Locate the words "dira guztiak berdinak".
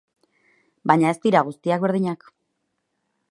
1.27-2.25